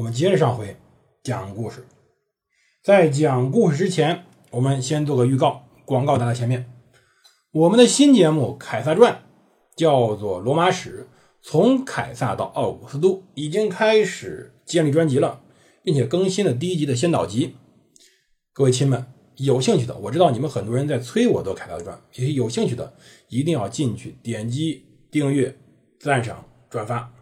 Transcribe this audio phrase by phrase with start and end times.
[0.00, 0.78] 我们接着上回
[1.22, 1.86] 讲故事。
[2.82, 6.72] 在讲故事之前，我们先做个预告，广告打在前面。
[7.52, 9.12] 我们的新节目《凯撒传》。
[9.76, 11.06] 叫做《罗马史》，
[11.42, 15.42] 从凯撒到奥古斯都已经开始建立专辑了，
[15.82, 17.56] 并且更新了第一集的先导集。
[18.54, 22.94] 各位亲们，有兴趣的，我知道你们很多人在催我做凯撒传，也有兴趣的
[23.28, 25.54] 一定要进去点击订阅、
[25.98, 27.12] 赞赏、转发，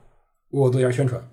[0.50, 1.28] 为我做一下宣传。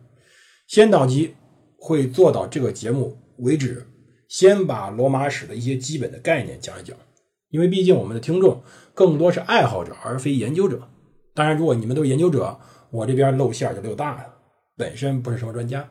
[0.67, 1.35] 先导集
[1.77, 3.85] 会做到这个节目为止，
[4.27, 6.97] 先把罗马史的一些基本的概念讲一讲，
[7.49, 10.89] 因为毕竟我们的听众更多是爱好者，而非研究者。
[11.35, 12.57] 当然，如果你们都是研究者，
[12.91, 14.25] 我这边露馅就露大了，
[14.75, 15.89] 本身不是什么专家，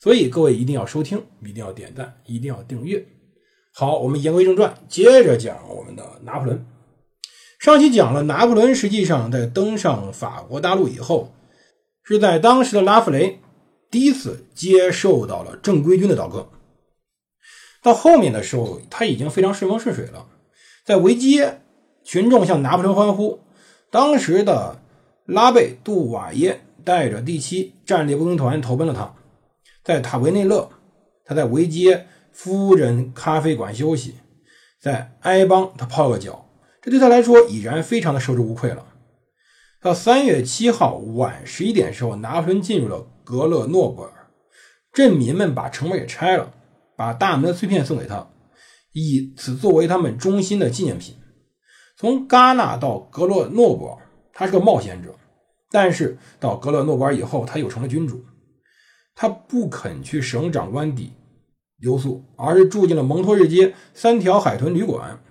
[0.00, 3.06] 所以各位一定要收听，一定要点赞，一定要订阅。
[3.72, 6.66] 好，我们言归正传，接着讲我们的拿破仑。
[7.58, 11.32] 上期讲了，拿破仑实际上在登上法国大陆以后，
[12.02, 13.40] 是在当时的拉弗雷
[13.90, 16.50] 第一次接受到了正规军的倒戈。
[17.82, 20.26] 到后面的时候，他已经非常顺风顺水了，
[20.84, 21.60] 在维街，
[22.04, 23.40] 群众向拿破仑欢呼。
[23.90, 24.82] 当时的
[25.24, 29.14] 拉贝杜瓦耶带着第七战列步兵团投奔了他，
[29.84, 30.68] 在塔维内勒，
[31.24, 34.16] 他在维街夫人咖啡馆休息，
[34.80, 36.50] 在埃邦他泡个脚，
[36.82, 38.84] 这对他来说已然非常的受之无愧了。
[39.80, 44.30] 到三月七号晚十一点时候，拿破仑进入了格勒诺布尔，
[44.90, 46.50] 镇民们把城门给拆了，
[46.96, 48.26] 把大门的碎片送给他，
[48.92, 51.14] 以此作为他们中心的纪念品。
[51.94, 55.14] 从戛纳到格勒诺布尔，他是个冒险者，
[55.70, 58.24] 但是到格勒诺布尔以后，他又成了君主。
[59.14, 61.12] 他不肯去省长官邸
[61.76, 65.22] 留宿，而是住进了蒙托日街三条海豚旅馆。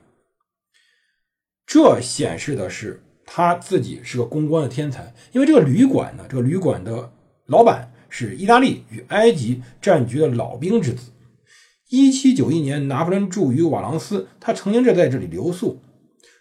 [1.66, 7.12] 这显示的是他自己是个公关的天才，因为这个旅馆呢，这个旅馆的
[7.48, 11.12] 老板是意大利与埃及战局的老兵之子。
[11.90, 15.80] 一七九一年，拿破仑住于瓦朗斯，他曾经就在这里留宿。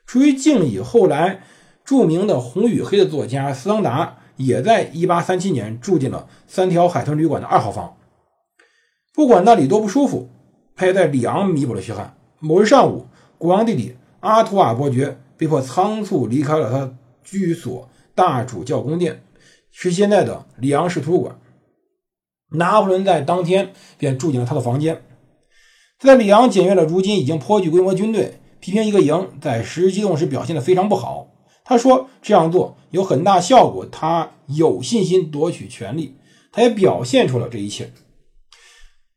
[0.04, 1.44] 出于敬意，后来
[1.84, 7.96] 著名的《红与黑》的作家斯汤达也在1837年住进了三条海豚旅馆的二号房。
[9.14, 10.28] 不管那里多不舒服，
[10.74, 12.16] 他也在里昂弥补了缺憾。
[12.40, 13.06] 某日上午，
[13.38, 19.22] 国王弟弟阿图瓦伯爵被迫仓促离开了他居所大主教宫殿，
[19.78, 21.38] 是现在的里昂市图书馆。
[22.52, 25.02] 拿破仑在当天便住进了他的房间，
[26.00, 28.40] 在里昂检阅了如今已经颇具规模军队。
[28.58, 31.28] 批评一个营在实施机动时表现的非常不好。
[31.62, 36.16] 他说这样做有很大效果，他有信心夺取权力。
[36.50, 37.92] 他也表现出了这一切。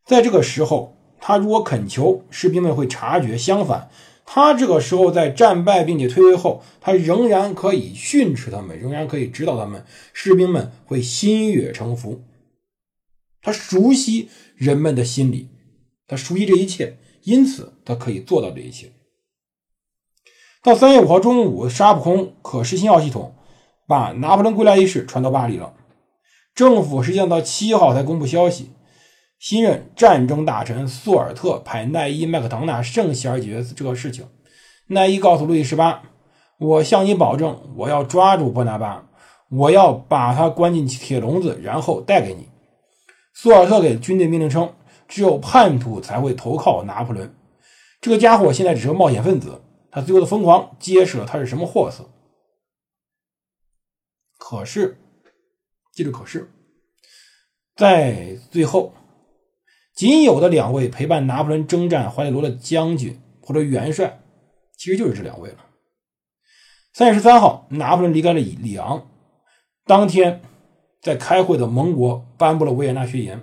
[0.05, 3.89] 在这个时候，他如果恳求，士兵们会察觉；相反，
[4.31, 12.21] 他这个时候在战败并且退位后，他仍然可以训斥他们，仍然可以指导他们，士兵们会心悦诚服。
[13.41, 15.49] 他熟悉人们的心理，
[16.05, 18.91] 他熟悉这一切，因此他可以做到这一切。
[20.61, 23.33] 到三月五号中午，沙普空可视信号系统
[23.87, 25.73] 把拿破仑归来一事传到巴黎了。
[26.53, 28.69] 政府实际上到七号才公布消息。
[29.39, 34.27] 新任战争大臣苏尔特派奈伊·麦克唐纳圣希尔解决这个事情。
[34.87, 36.03] 奈伊告诉路易十八
[36.59, 39.09] ：“我向你保证，我要抓住波拿巴，
[39.49, 42.49] 我要把他关进铁笼子，然后带给你。”
[43.33, 44.75] 苏尔特给军队命令称
[45.07, 47.33] ：“只有叛徒才会投靠拿破仑。
[48.01, 49.61] 这个家伙现在只是个冒险分子。”
[49.91, 52.07] 他最后的疯狂揭示了他是什么货色。
[54.37, 54.99] 可是，
[55.93, 56.51] 记住，可是，
[57.75, 58.93] 在最后，
[59.99, 64.21] 仅有的两位陪伴拿破仑征战怀里罗的将军或者元帅，
[64.77, 65.57] 其实就是这两位了。
[66.93, 69.05] 三月十三号，拿破仑离开了里昂。
[69.85, 70.41] 当天，
[71.01, 73.41] 在开会的盟国颁布了维也纳宣言。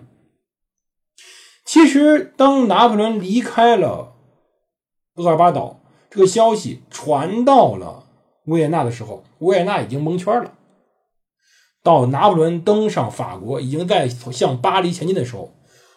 [1.67, 4.15] 其实，当拿破仑离开了
[5.17, 5.81] 厄尔巴岛。
[6.09, 8.07] 这个消息传到了
[8.47, 10.55] 维也纳的时候，维也纳已经蒙圈了。
[11.83, 15.53] 到拿破仑登上法国，已经在向巴黎前进的时候，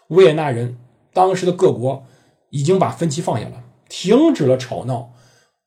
[0.10, 0.78] 维也纳人
[1.14, 2.04] 当时的各国
[2.50, 5.12] 已经把分歧放下了，停止了吵闹，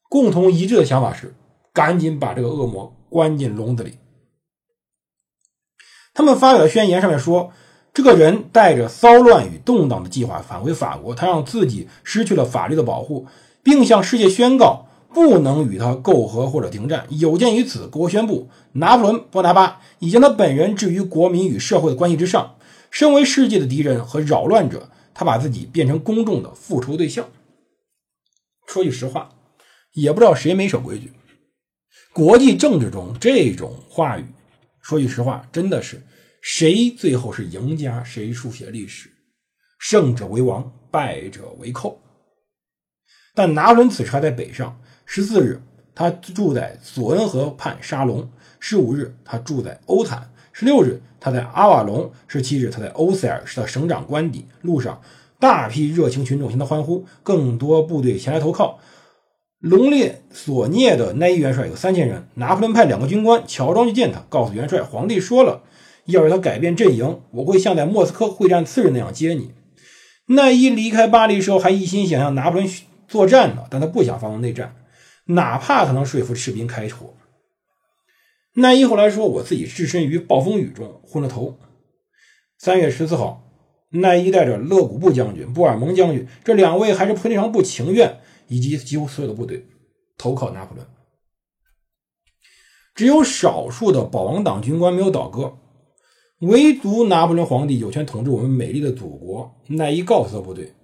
[0.09, 1.35] 共同一致的想法是
[1.73, 3.95] 赶紧把这个恶魔关进笼子里。
[6.15, 7.53] 他们发表的宣言上面说，
[7.95, 13.27] 这个人带着骚乱与动荡的计划返回法国，他让自己失去了法律的保护，
[13.63, 17.07] 并向世界宣告不能与他媾和或者停战。
[17.11, 22.57] 有鉴于此，国宣布拿破仑·波拿巴已将他本人置于国民与社会的关系之上。
[22.93, 27.29] 身为世界的敌人和扰乱者，他把自己变成公众的复仇对象。
[28.69, 29.35] 说句实话，
[29.95, 31.11] 也不知道谁没守规矩。
[32.13, 34.27] 国际政治中这种话语，
[34.83, 36.03] 说句实话，真的是
[36.43, 39.11] 谁最后是赢家，谁书写历史，
[39.79, 41.99] 胜者为王，败者为寇。
[43.35, 44.79] 但拿破仑此时还在北上。
[45.07, 45.61] 十四日，
[45.95, 48.31] 他住在索恩河畔沙龙；
[48.61, 50.31] 十五日，他住在欧坦；
[50.63, 51.01] 十六日。
[51.19, 54.47] 他在阿瓦隆，十七日他在欧塞尔是他省长官邸。
[54.61, 55.01] 路上，
[55.41, 58.79] 大批热情群众向他欢呼，更多部队前来投靠。
[59.59, 62.29] 隆列索涅的奈伊元帅有三千人。
[62.35, 65.63] 拿破仑派两个军官乔装去见他，告诉元帅，皇帝说了，
[66.05, 69.51] 要是他改变阵营，我会像在莫斯科会战次日那样接你。
[70.27, 72.73] 奈伊离开巴黎时候还一心想向拿破仑
[73.09, 74.77] 作战呢，但他不想发动内战，
[75.27, 77.15] 哪怕他能说服士兵开火。
[78.55, 81.59] 奈伊后来说：“我自己置身于暴风雨中，昏了头。”
[82.59, 83.51] 三月十四号，
[83.91, 89.67] 奈伊带着勒古布将军、布尔蒙将军这两位还是非常不情愿，以及几乎所有的部队
[90.19, 90.87] 投靠拿破仑。
[92.95, 95.59] 只有少数的保王党军官没有倒戈，
[96.41, 99.63] 唯独拿破仑皇帝有权统治我们美丽的祖国。
[99.69, 100.75] 奈伊告诉部队，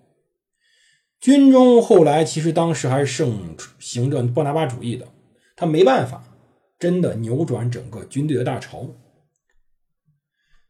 [1.21, 5.06] 军中后来其实当时还是盛行着波拿巴主义的，
[5.55, 6.25] 他没办法。
[6.79, 8.95] 真的扭转整个军队的大潮。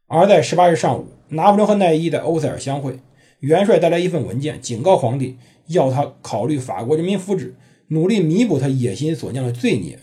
[0.07, 2.99] 而在十八日上午，拿破仑和奈伊在欧塞尔相会，
[3.41, 7.53] 元帅带来一份文件，警告皇帝要他考虑法国人民福祉，
[7.89, 9.99] 努力弥补他野心所酿的罪孽。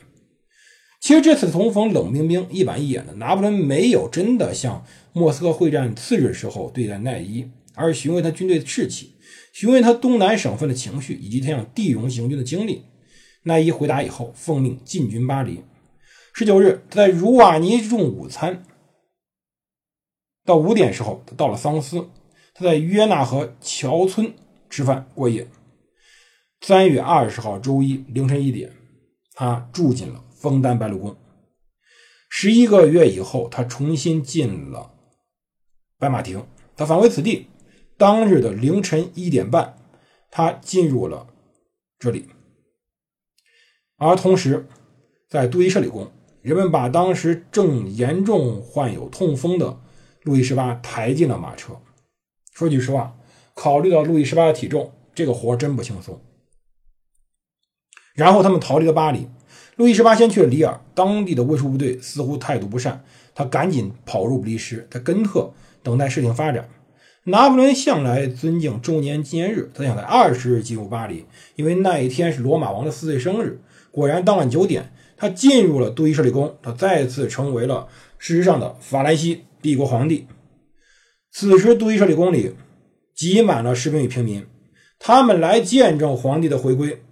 [1.00, 9.16] 其实这次重逢冷冰冰、一板一眼的，拿破仑没有真的像莫斯科会战次日时候对待奈伊，而是询问他军队的士气，
[9.52, 12.82] 询问他东南省份的情绪，以及他向地荣行军的经历。
[13.42, 15.62] 奈伊回答以后，奉命进军巴黎。
[16.38, 18.62] 十九日，他在茹瓦尼用午餐。
[20.44, 22.10] 到五点时候，他到了桑斯。
[22.52, 24.34] 他在约纳河桥村
[24.68, 25.48] 吃饭过夜。
[26.60, 28.70] 三月二十号周一凌晨一点，
[29.32, 31.16] 他住进了枫丹白露宫。
[32.28, 34.92] 十一个月以后，他重新进了
[35.98, 36.46] 白马亭。
[36.76, 37.46] 他返回此地。
[37.96, 39.78] 当日的凌晨一点半，
[40.30, 41.28] 他进入了
[41.98, 42.28] 这里。
[43.96, 44.68] 而同时，
[45.30, 46.12] 在杜伊舍里宫。
[46.46, 49.80] 人们把当时正严重患有痛风的
[50.22, 51.72] 路易十八抬进了马车。
[52.52, 53.16] 说句实话，
[53.52, 56.22] 考虑到路易十八的体重，这个活真不轻松。
[58.14, 59.26] 然后他们逃离了巴黎。
[59.74, 63.02] 路易十八先去了里尔，当地的卫戍部队似乎态度不善，
[63.34, 65.52] 他赶紧跑入比利时，在根特
[65.82, 66.68] 等待事情发展。
[67.24, 71.26] 拿破仑向来尊敬周年纪念日，他想在二十日进入巴黎，
[71.56, 73.60] 因为那一天是罗马王的四岁生日。
[73.90, 74.92] 果然，当晚九点。
[75.16, 80.26] 他进入了杜伊舍里宫，他再次成为了事实上的法兰西帝国皇帝。
[81.32, 82.54] 此时，杜伊舍里宫里
[83.14, 84.46] 挤满了士兵与平民，
[84.98, 87.02] 他们来见证皇帝的回归。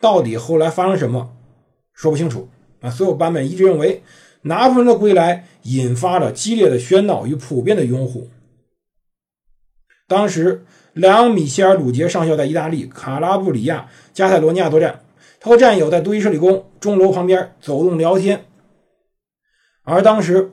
[0.00, 1.36] 到底后来发生什么，
[1.92, 2.48] 说不清楚。
[2.80, 4.02] 啊，所有版本一致认为，
[4.42, 8.30] 拿破仑的归来引发了激烈的喧闹与普遍的拥护。
[10.06, 15.00] 当时，莱昂·米歇尔·鲁杰上校在意大利卡拉布里亚加泰罗尼亚作战。
[15.40, 18.44] 他和战友在杜伊舍里宫钟楼旁边走动聊天，
[19.84, 20.52] 而当时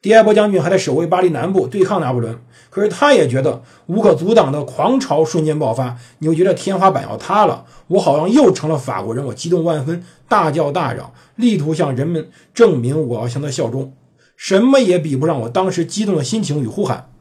[0.00, 2.38] 迪埃博将军还在守卫巴黎南部对抗拿破仑。
[2.70, 13.94] 可是他也觉得无可阻挡的狂潮瞬间爆发，你就觉得天花板要塌了，我好像又成了法国人，我激动万分，大叫大嚷，力图向人们证明我要向他效忠，
[14.36, 17.11] 什么也比不上我当时激动的心情与呼喊。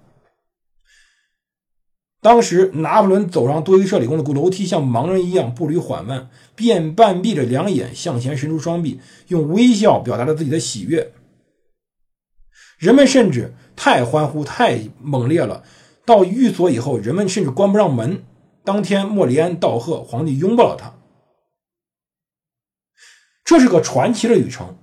[2.21, 8.99] 当时，拿破仑走上多伊舍里宫的楼梯，像盲人一样步履缓慢，便半闭着两眼向前伸出双臂，
[9.29, 11.11] 用微笑表达了自己的喜悦。
[12.77, 15.63] 人们甚至太欢呼、太猛烈了，
[16.05, 18.23] 到寓所以后，人们甚至关不上门。
[18.63, 20.93] 当天，莫里安道贺，皇帝拥抱了他。
[23.43, 24.77] 这是个传奇的旅程，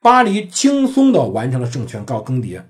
[0.00, 2.64] 巴黎轻松地完成了政权告更迭。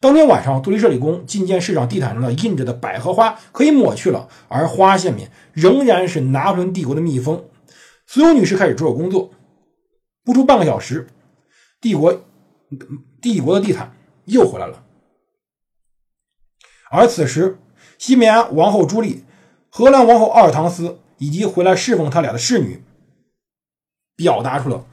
[0.00, 7.44] 当天晚上，杜伊舍里宫觐见市长地毯上的印着的百合花可以抹去了，而花下面仍然是拿破仑帝国的蜜蜂。
[8.06, 9.30] 所有女士开始着手工作，
[10.24, 11.06] 不出半个小时，
[11.82, 12.24] 帝国
[13.20, 14.82] 帝国的地毯又回来了。
[16.90, 17.58] 而此时，
[17.98, 19.24] 西米安王后朱莉、
[19.68, 22.82] 荷兰王后奥尔唐斯以及回来侍奉他俩的侍女，
[24.16, 24.86] 表达出了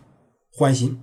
[0.52, 1.02] 欢心。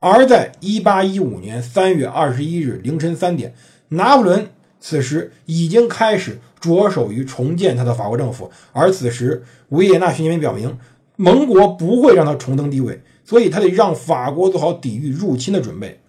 [0.00, 3.54] 而在1815年3月21日凌晨三点，
[3.90, 4.48] 拿破仑
[4.80, 10.78] 此时已经开始着手于重建他的法国政府，而此时维也纳宣言表明，
[11.16, 16.00] 盟国不会让他重登帝位，所以他得让法国做好抵御入侵的准备。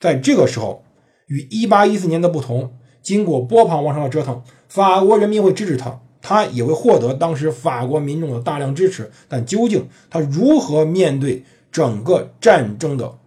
[0.00, 0.82] 在这个时候，
[1.26, 6.00] 与1814年的不同，经过波旁王朝的折腾，法国人民会支持他。
[6.22, 11.44] 他也会获得当时法国民众的大量支持，但究竟他如何面对
[11.76, 13.18] 整个战争的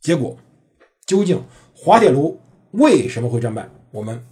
[0.00, 0.38] 结果？
[1.04, 1.42] 究竟
[1.74, 3.68] 滑铁卢为什么会战败？
[3.90, 4.24] 我们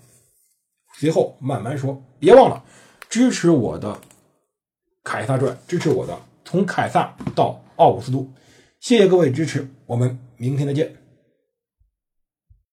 [1.00, 2.00] 随后慢慢说。
[2.20, 2.62] 别忘了
[3.08, 3.92] 支持我的
[5.02, 8.24] 《凯撒传》，支持我的从凯撒到奥古斯都。
[8.78, 10.94] 谢谢各位支持，我们明天再见。